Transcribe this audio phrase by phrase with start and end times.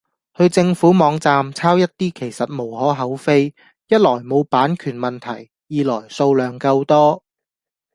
[0.35, 3.53] 去政府網站抄一啲其實無可厚非，
[3.87, 7.23] 一來冇版權問題，二來數量夠多